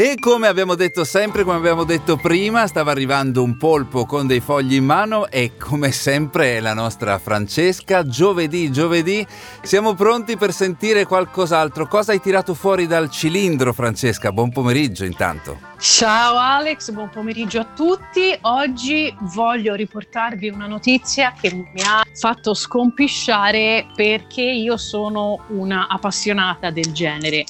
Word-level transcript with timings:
E 0.00 0.14
come 0.18 0.46
abbiamo 0.46 0.76
detto 0.76 1.04
sempre, 1.04 1.44
come 1.44 1.58
abbiamo 1.58 1.84
detto 1.84 2.16
prima, 2.16 2.66
stava 2.66 2.90
arrivando 2.90 3.42
un 3.42 3.58
polpo 3.58 4.06
con 4.06 4.26
dei 4.26 4.40
fogli 4.40 4.76
in 4.76 4.86
mano 4.86 5.28
e 5.28 5.58
come 5.58 5.90
sempre 5.90 6.56
è 6.56 6.60
la 6.60 6.72
nostra 6.72 7.18
Francesca. 7.18 8.06
Giovedì, 8.06 8.72
giovedì, 8.72 9.26
siamo 9.60 9.92
pronti 9.92 10.38
per 10.38 10.54
sentire 10.54 11.04
qualcos'altro. 11.04 11.86
Cosa 11.86 12.12
hai 12.12 12.20
tirato 12.22 12.54
fuori 12.54 12.86
dal 12.86 13.10
cilindro, 13.10 13.74
Francesca? 13.74 14.32
Buon 14.32 14.50
pomeriggio 14.50 15.04
intanto. 15.04 15.58
Ciao 15.78 16.38
Alex, 16.38 16.92
buon 16.92 17.10
pomeriggio 17.10 17.60
a 17.60 17.66
tutti. 17.66 18.34
Oggi 18.40 19.14
voglio 19.34 19.74
riportarvi 19.74 20.48
una 20.48 20.66
notizia 20.66 21.34
che 21.38 21.52
mi 21.52 21.82
ha 21.82 22.02
fatto 22.14 22.54
scompisciare 22.54 23.88
perché 23.94 24.40
io 24.40 24.78
sono 24.78 25.44
una 25.48 25.88
appassionata 25.88 26.70
del 26.70 26.90
genere. 26.90 27.44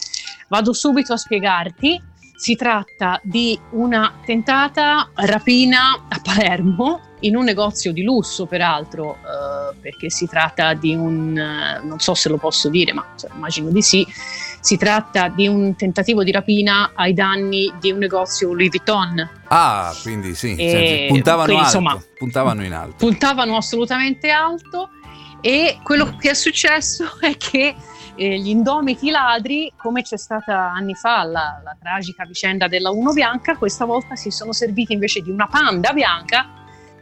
Vado 0.48 0.72
subito 0.72 1.12
a 1.12 1.16
spiegarti. 1.16 2.08
Si 2.40 2.56
tratta 2.56 3.20
di 3.22 3.60
una 3.72 4.14
tentata 4.24 5.10
rapina 5.14 6.06
a 6.08 6.20
Palermo 6.22 7.16
in 7.20 7.36
un 7.36 7.44
negozio 7.44 7.92
di 7.92 8.02
lusso, 8.02 8.46
peraltro, 8.46 9.16
eh, 9.16 9.76
perché 9.78 10.08
si 10.08 10.26
tratta 10.26 10.72
di 10.72 10.94
un, 10.94 11.36
eh, 11.36 11.82
non 11.84 11.98
so 11.98 12.14
se 12.14 12.30
lo 12.30 12.38
posso 12.38 12.70
dire, 12.70 12.94
ma 12.94 13.12
cioè, 13.18 13.30
immagino 13.34 13.68
di 13.68 13.82
sì, 13.82 14.06
si 14.58 14.78
tratta 14.78 15.28
di 15.28 15.48
un 15.48 15.76
tentativo 15.76 16.24
di 16.24 16.30
rapina 16.30 16.92
ai 16.94 17.12
danni 17.12 17.74
di 17.78 17.90
un 17.90 17.98
negozio 17.98 18.54
Louis 18.54 18.70
Vuitton. 18.70 19.28
Ah, 19.48 19.94
quindi 20.00 20.34
sì, 20.34 20.54
e, 20.56 21.08
puntavano, 21.10 21.44
quindi, 21.44 21.62
alto, 21.62 21.76
insomma, 21.76 22.02
puntavano 22.16 22.64
in 22.64 22.72
alto. 22.72 22.94
Puntavano 22.96 23.56
assolutamente 23.58 24.30
alto 24.30 24.88
e 25.42 25.78
quello 25.82 26.16
che 26.16 26.30
è 26.30 26.34
successo 26.34 27.04
è 27.20 27.36
che 27.36 27.74
eh, 28.14 28.38
gli 28.38 28.48
indomiti 28.48 29.10
ladri, 29.10 29.72
come 29.76 30.02
c'è 30.02 30.16
stata 30.16 30.72
anni 30.72 30.94
fa 30.94 31.24
la, 31.24 31.60
la 31.62 31.76
tragica 31.80 32.24
vicenda 32.24 32.68
della 32.68 32.90
Uno 32.90 33.12
Bianca, 33.12 33.56
questa 33.56 33.84
volta 33.84 34.16
si 34.16 34.30
sono 34.30 34.52
serviti 34.52 34.92
invece 34.92 35.20
di 35.20 35.30
una 35.30 35.46
panda 35.46 35.92
bianca 35.92 36.48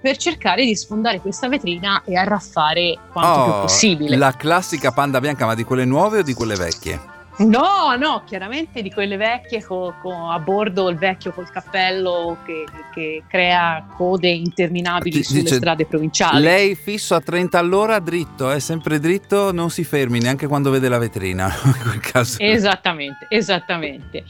per 0.01 0.17
cercare 0.17 0.65
di 0.65 0.77
sfondare 0.77 1.21
questa 1.21 1.49
vetrina 1.49 2.03
e 2.05 2.17
arraffare 2.17 2.97
quanto 3.13 3.41
oh, 3.41 3.45
più 3.45 3.53
possibile. 3.61 4.17
La 4.17 4.33
classica 4.33 4.93
panda 4.93 5.21
bianca, 5.21 5.47
ma 5.47 5.55
di 5.55 5.65
quelle 5.65 5.85
nuove 5.85 6.19
o 6.19 6.23
di 6.23 6.35
quelle 6.35 6.55
vecchie? 6.55 7.17
No, 7.39 7.95
no, 7.97 8.23
chiaramente 8.27 8.83
di 8.83 8.91
quelle 8.91 9.17
vecchie 9.17 9.63
co, 9.63 9.95
co, 10.03 10.29
a 10.29 10.39
bordo 10.41 10.89
il 10.89 10.97
vecchio 10.97 11.33
col 11.33 11.49
cappello 11.51 12.39
che, 12.45 12.65
che 12.93 13.23
crea 13.29 13.87
code 13.97 14.29
interminabili 14.29 15.23
sulle 15.23 15.43
dice, 15.43 15.55
strade 15.55 15.87
provinciali. 15.87 16.43
Lei 16.43 16.75
fisso 16.75 17.15
a 17.15 17.21
30 17.21 17.57
all'ora, 17.59 18.01
dritto, 18.01 18.51
è 18.51 18.57
eh, 18.57 18.61
sempre 18.61 18.99
dritto, 18.99 19.53
non 19.53 19.71
si 19.71 19.85
fermi 19.85 20.19
neanche 20.19 20.49
quando 20.49 20.71
vede 20.71 20.89
la 20.89 20.99
vetrina. 20.99 21.47
In 21.65 21.79
quel 21.81 22.01
caso. 22.01 22.39
Esattamente, 22.41 23.27
esattamente. 23.29 24.25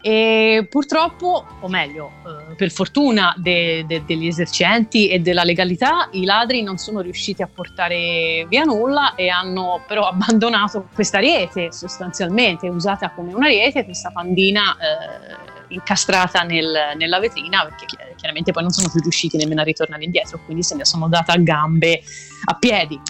E 0.00 0.66
purtroppo, 0.70 1.44
o 1.60 1.68
meglio, 1.68 2.12
eh, 2.26 2.43
per 2.54 2.70
fortuna 2.70 3.34
de, 3.36 3.84
de, 3.86 4.04
degli 4.04 4.26
esercenti 4.26 5.08
e 5.08 5.20
della 5.20 5.44
legalità, 5.44 6.08
i 6.12 6.24
ladri 6.24 6.62
non 6.62 6.78
sono 6.78 7.00
riusciti 7.00 7.42
a 7.42 7.48
portare 7.52 8.46
via 8.48 8.64
nulla 8.64 9.14
e 9.14 9.28
hanno 9.28 9.82
però 9.86 10.08
abbandonato 10.08 10.88
questa 10.92 11.18
rete 11.18 11.72
sostanzialmente 11.72 12.68
usata 12.68 13.10
come 13.10 13.32
una 13.32 13.46
rete, 13.46 13.84
questa 13.84 14.10
pandina 14.10 14.76
eh, 14.76 15.52
incastrata 15.68 16.42
nel, 16.42 16.94
nella 16.96 17.18
vetrina, 17.18 17.64
perché 17.64 17.86
chiaramente 18.16 18.52
poi 18.52 18.62
non 18.62 18.72
sono 18.72 18.88
più 18.90 19.00
riusciti 19.00 19.36
nemmeno 19.36 19.60
a 19.60 19.64
ritornare 19.64 20.04
indietro, 20.04 20.40
quindi 20.44 20.62
se 20.62 20.76
ne 20.76 20.84
sono 20.84 21.08
data 21.08 21.32
a 21.32 21.38
gambe, 21.38 22.02
a 22.44 22.54
piedi. 22.54 23.00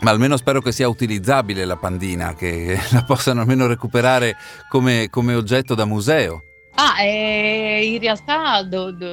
Ma 0.00 0.10
almeno 0.10 0.36
spero 0.36 0.60
che 0.60 0.72
sia 0.72 0.88
utilizzabile 0.88 1.64
la 1.64 1.76
pandina, 1.76 2.34
che 2.34 2.78
la 2.92 3.04
possano 3.04 3.40
almeno 3.40 3.66
recuperare 3.66 4.36
come, 4.68 5.08
come 5.08 5.34
oggetto 5.34 5.74
da 5.74 5.84
museo. 5.84 6.53
Ah, 6.76 7.00
eh, 7.04 7.92
in 7.92 8.00
realtà 8.00 8.62
do, 8.64 8.90
do, 8.90 9.06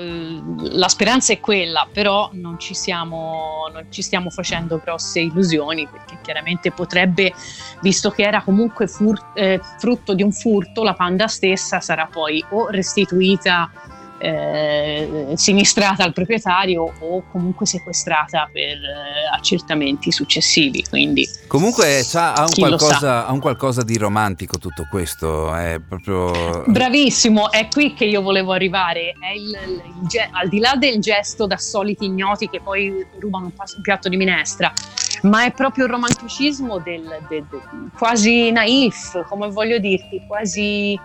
la 0.72 0.88
speranza 0.88 1.31
è 1.31 1.40
quella, 1.40 1.88
però 1.92 2.31
non 2.34 2.58
ci, 2.58 2.73
siamo, 2.73 3.70
non 3.72 3.86
ci 3.92 4.02
stiamo 4.02 4.31
facendo 4.31 4.81
grosse 4.84 5.20
illusioni 5.20 5.88
perché 5.88 6.17
chiaramente 6.23 6.71
potrebbe, 6.71 7.32
visto 7.82 8.10
che 8.10 8.23
era 8.23 8.42
comunque 8.42 8.88
fur, 8.88 9.20
eh, 9.36 9.60
frutto 9.77 10.16
di 10.16 10.23
un 10.23 10.32
furto, 10.32 10.82
la 10.83 10.95
panda 10.95 11.27
stessa 11.27 11.80
sarà 11.82 12.08
poi 12.08 12.44
o 12.50 12.67
restituita 12.70 13.70
eh, 14.21 15.32
sinistrata 15.33 16.04
al 16.04 16.14
proprietario 16.14 16.93
o 16.99 17.23
comunque 17.32 17.65
sequestrata 17.65 18.48
per 18.52 18.77
eh, 18.77 19.36
accertamenti 19.36 20.11
successivi. 20.11 20.86
Quindi, 20.87 21.27
comunque 21.48 22.05
ha 22.14 22.45
un, 22.48 22.54
qualcosa, 22.54 23.26
ha 23.26 23.32
un, 23.32 23.39
qualcosa, 23.39 23.82
di 23.82 23.98
romantico 23.98 24.58
tutto 24.58 24.87
questo. 24.89 25.54
È 25.54 25.80
proprio... 25.86 26.64
Bravissimo, 26.67 27.52
è 27.52 27.67
qui 27.67 27.93
che 27.93 28.05
io 28.05 28.21
volevo 28.21 28.52
arrivare. 28.52 29.14
Il, 29.36 29.43
il, 29.43 29.82
il, 30.02 30.30
al 30.32 30.48
di 30.48 30.59
là 30.59 30.76
del 30.76 30.99
gesto 30.99 31.48
da 31.48 31.58
soliti 31.58 32.05
ignoti 32.05 32.48
che 32.48 32.61
poi 32.61 33.05
rubano 33.20 33.45
un 33.45 33.82
piatto 33.82 34.08
di 34.08 34.17
minestra, 34.17 34.71
ma 35.21 35.45
è 35.45 35.52
proprio 35.52 35.86
il 35.86 35.92
romanticismo 35.92 36.80
del, 36.80 37.04
del, 37.30 37.45
del 37.49 37.61
quasi 37.98 38.52
naif, 38.52 39.26
come 39.27 39.49
voglio 39.49 39.77
dirti, 39.77 40.23
quasi 40.27 40.99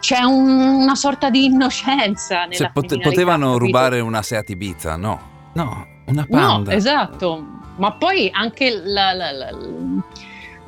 c'è 0.00 0.22
un, 0.22 0.48
una 0.58 0.94
sorta 0.94 1.30
di 1.30 1.44
innocenza 1.44 2.46
nella 2.46 2.70
pot- 2.70 3.00
potevano 3.00 3.52
capito? 3.52 3.64
rubare 3.64 4.00
una 4.00 4.22
Seat 4.22 4.50
Ibiza, 4.50 4.96
no? 4.96 5.20
No, 5.54 5.86
una 6.06 6.26
panda. 6.28 6.70
No, 6.70 6.76
esatto. 6.76 7.46
Ma 7.76 7.92
poi 7.92 8.28
anche 8.32 8.70
la, 8.84 9.12
la, 9.12 9.32
la, 9.32 9.50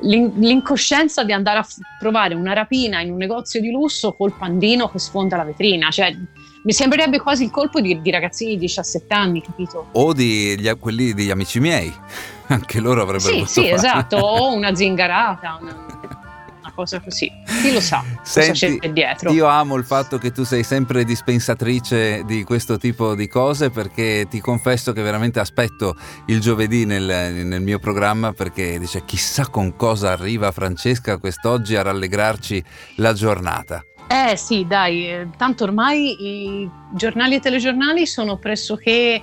l'incoscienza 0.01 1.23
di 1.23 1.33
andare 1.33 1.59
a 1.59 1.63
f- 1.63 1.79
provare 1.99 2.35
una 2.35 2.53
rapina 2.53 3.01
in 3.01 3.11
un 3.11 3.17
negozio 3.17 3.59
di 3.59 3.71
lusso 3.71 4.13
col 4.13 4.33
pandino 4.33 4.89
che 4.89 4.99
sfonda 4.99 5.37
la 5.37 5.43
vetrina, 5.43 5.89
cioè 5.89 6.15
mi 6.63 6.73
sembrerebbe 6.73 7.19
quasi 7.19 7.43
il 7.43 7.51
colpo 7.51 7.79
di, 7.79 8.01
di 8.01 8.11
ragazzini 8.11 8.51
di 8.51 8.57
17 8.59 9.13
anni, 9.13 9.41
capito? 9.41 9.87
O 9.93 10.13
di 10.13 10.59
gli, 10.59 10.69
quelli 10.79 11.13
degli 11.13 11.29
amici 11.31 11.59
miei, 11.59 11.93
anche 12.47 12.79
loro 12.79 13.01
avrebbero 13.01 13.45
sì, 13.45 13.45
Sì, 13.45 13.61
fare. 13.61 13.71
esatto, 13.73 14.17
o 14.17 14.53
una 14.55 14.75
zingarata, 14.75 15.57
una 15.61 16.71
cosa 16.75 16.99
così. 16.99 17.31
Chi 17.61 17.73
lo 17.73 17.79
sa 17.79 18.03
Senti, 18.21 18.49
cosa 18.67 18.77
c'è 18.79 18.91
dietro. 18.91 19.31
Io 19.31 19.47
amo 19.47 19.75
il 19.75 19.83
fatto 19.83 20.19
che 20.19 20.31
tu 20.31 20.43
sei 20.43 20.63
sempre 20.63 21.05
dispensatrice 21.05 22.23
di 22.23 22.43
questo 22.43 22.77
tipo 22.77 23.15
di 23.15 23.27
cose 23.27 23.71
perché 23.71 24.27
ti 24.29 24.39
confesso 24.39 24.93
che 24.93 25.01
veramente 25.01 25.39
aspetto 25.39 25.95
il 26.27 26.39
giovedì 26.39 26.85
nel, 26.85 27.03
nel 27.45 27.61
mio 27.61 27.79
programma 27.79 28.31
perché 28.31 28.77
dice 28.77 29.03
chissà 29.05 29.47
con 29.47 29.75
cosa 29.75 30.11
arriva 30.11 30.51
Francesca 30.51 31.17
quest'oggi 31.17 31.75
a 31.75 31.81
rallegrarci 31.81 32.63
la 32.97 33.13
giornata. 33.13 33.83
Eh 34.09 34.37
sì, 34.37 34.65
dai, 34.65 35.29
tanto 35.35 35.65
ormai 35.65 36.15
i 36.23 36.69
giornali 36.93 37.35
e 37.35 37.39
telegiornali 37.41 38.07
sono 38.07 38.37
pressoché 38.37 39.21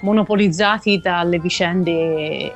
monopolizzati 0.00 1.00
dalle 1.00 1.38
vicende 1.38 2.54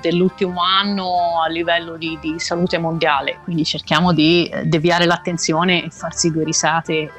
dell'ultimo 0.00 0.62
anno 0.62 1.42
a 1.42 1.48
livello 1.48 1.96
di, 1.96 2.18
di, 2.20 2.38
salute 2.38 2.78
mondiale, 2.78 3.40
quindi 3.44 3.64
cerchiamo 3.64 4.12
di 4.14 4.46
eh, 4.46 4.64
deviare 4.64 5.04
l'attenzione 5.04 5.84
e 5.84 5.90
farsi 5.90 6.30
due 6.30 6.44
risate. 6.44 6.94
E, 6.94 7.10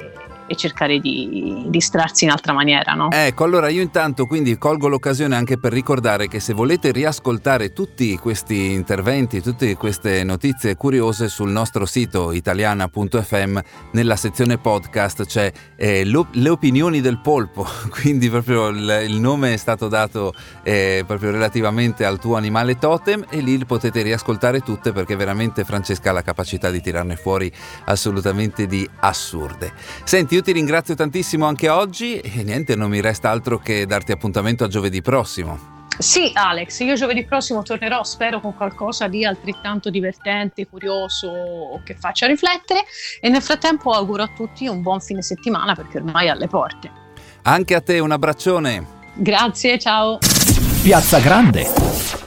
e 0.50 0.56
cercare 0.56 0.98
di 0.98 1.62
distrarsi 1.68 2.24
in 2.24 2.30
altra 2.30 2.52
maniera. 2.52 2.94
No? 2.94 3.08
Ecco, 3.12 3.44
allora 3.44 3.68
io 3.68 3.82
intanto 3.82 4.26
quindi 4.26 4.58
colgo 4.58 4.88
l'occasione 4.88 5.36
anche 5.36 5.58
per 5.58 5.72
ricordare 5.72 6.26
che 6.26 6.40
se 6.40 6.54
volete 6.54 6.90
riascoltare 6.90 7.72
tutti 7.72 8.16
questi 8.16 8.72
interventi, 8.72 9.40
tutte 9.40 9.76
queste 9.76 10.24
notizie 10.24 10.74
curiose 10.74 11.28
sul 11.28 11.50
nostro 11.50 11.86
sito 11.86 12.32
italiana.fm, 12.32 13.58
nella 13.92 14.16
sezione 14.16 14.58
podcast 14.58 15.24
c'è 15.24 15.52
eh, 15.76 16.04
le 16.04 16.48
opinioni 16.48 17.00
del 17.00 17.20
polpo, 17.20 17.64
quindi 17.88 18.28
proprio 18.28 18.68
il, 18.70 19.04
il 19.06 19.20
nome 19.20 19.52
è 19.52 19.56
stato 19.56 19.86
dato 19.86 20.34
eh, 20.64 21.04
proprio 21.06 21.30
relativamente 21.30 22.04
al 22.04 22.18
tuo 22.18 22.34
animale 22.34 22.76
totem 22.76 23.24
e 23.30 23.38
lì 23.38 23.64
potete 23.64 24.02
riascoltare 24.02 24.62
tutte 24.62 24.90
perché 24.90 25.14
veramente 25.14 25.62
Francesca 25.62 26.10
ha 26.10 26.12
la 26.12 26.22
capacità 26.22 26.70
di 26.70 26.80
tirarne 26.80 27.14
fuori 27.14 27.52
assolutamente 27.84 28.66
di 28.66 28.88
assurde. 28.98 29.72
Senti, 30.02 30.39
io 30.40 30.46
ti 30.46 30.52
ringrazio 30.52 30.94
tantissimo 30.94 31.46
anche 31.46 31.68
oggi 31.68 32.18
e 32.18 32.42
niente, 32.42 32.74
non 32.74 32.88
mi 32.88 33.00
resta 33.00 33.30
altro 33.30 33.58
che 33.58 33.84
darti 33.84 34.12
appuntamento 34.12 34.64
a 34.64 34.68
giovedì 34.68 35.02
prossimo. 35.02 35.78
Sì, 35.98 36.30
Alex, 36.32 36.80
io 36.80 36.94
giovedì 36.94 37.26
prossimo 37.26 37.62
tornerò, 37.62 38.02
spero 38.04 38.40
con 38.40 38.56
qualcosa 38.56 39.06
di 39.06 39.22
altrettanto 39.22 39.90
divertente, 39.90 40.66
curioso 40.66 41.28
o 41.28 41.82
che 41.84 41.94
faccia 41.94 42.26
riflettere 42.26 42.84
e 43.20 43.28
nel 43.28 43.42
frattempo 43.42 43.90
auguro 43.90 44.22
a 44.22 44.30
tutti 44.34 44.66
un 44.66 44.80
buon 44.80 45.00
fine 45.00 45.20
settimana 45.20 45.74
perché 45.74 45.98
ormai 45.98 46.26
è 46.26 46.30
alle 46.30 46.48
porte. 46.48 46.90
Anche 47.42 47.74
a 47.74 47.82
te 47.82 47.98
un 47.98 48.10
abbraccione. 48.10 48.86
Grazie, 49.14 49.78
ciao. 49.78 50.18
Piazza 50.82 51.18
Grande. 51.18 52.19